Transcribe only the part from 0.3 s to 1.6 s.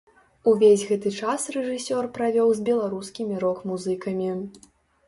Увесь гэты час